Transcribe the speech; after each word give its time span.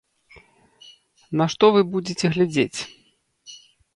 На 1.41 1.45
што 1.55 1.69
вы 1.75 1.81
будзеце 1.97 2.25
глядзець? 2.35 2.79